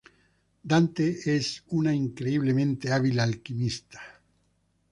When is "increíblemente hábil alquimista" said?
1.93-4.01